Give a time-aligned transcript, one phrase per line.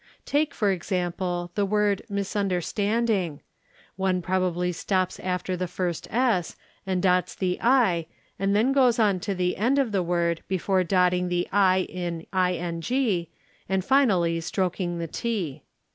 [0.25, 3.41] Take for example the word" misunder standing',
[3.97, 6.55] one probably stops after the first s
[6.87, 8.07] and dots the i
[8.39, 12.25] and then goes on to the end of the word before dotting the 7 in
[12.31, 13.27] ing
[13.69, 15.61] and finally stroking the ¢.